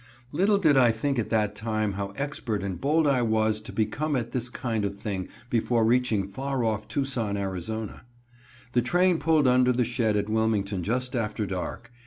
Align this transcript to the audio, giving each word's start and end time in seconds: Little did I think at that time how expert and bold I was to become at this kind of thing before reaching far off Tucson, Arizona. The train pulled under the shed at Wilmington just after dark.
Little 0.31 0.57
did 0.57 0.77
I 0.77 0.89
think 0.91 1.19
at 1.19 1.29
that 1.29 1.55
time 1.55 1.91
how 1.91 2.07
expert 2.15 2.63
and 2.63 2.81
bold 2.81 3.05
I 3.05 3.21
was 3.21 3.61
to 3.61 3.71
become 3.71 4.15
at 4.15 4.31
this 4.31 4.49
kind 4.49 4.83
of 4.83 4.95
thing 4.95 5.27
before 5.51 5.85
reaching 5.85 6.27
far 6.27 6.63
off 6.65 6.87
Tucson, 6.87 7.37
Arizona. 7.37 8.01
The 8.71 8.81
train 8.81 9.19
pulled 9.19 9.47
under 9.47 9.71
the 9.71 9.85
shed 9.85 10.17
at 10.17 10.27
Wilmington 10.27 10.81
just 10.81 11.15
after 11.15 11.45
dark. 11.45 11.91